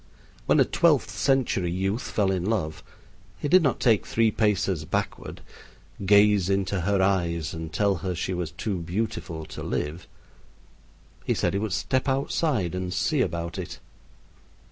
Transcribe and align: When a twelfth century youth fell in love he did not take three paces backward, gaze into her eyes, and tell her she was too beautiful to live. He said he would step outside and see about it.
When 0.47 0.59
a 0.59 0.65
twelfth 0.65 1.11
century 1.11 1.69
youth 1.69 2.01
fell 2.01 2.31
in 2.31 2.43
love 2.43 2.81
he 3.37 3.47
did 3.47 3.61
not 3.61 3.79
take 3.79 4.03
three 4.07 4.31
paces 4.31 4.83
backward, 4.83 5.41
gaze 6.07 6.49
into 6.49 6.81
her 6.81 7.03
eyes, 7.03 7.53
and 7.53 7.71
tell 7.71 7.97
her 7.97 8.15
she 8.15 8.33
was 8.33 8.49
too 8.49 8.79
beautiful 8.81 9.45
to 9.45 9.61
live. 9.61 10.07
He 11.23 11.35
said 11.35 11.53
he 11.53 11.59
would 11.59 11.71
step 11.71 12.09
outside 12.09 12.73
and 12.73 12.91
see 12.91 13.21
about 13.21 13.59
it. 13.59 13.77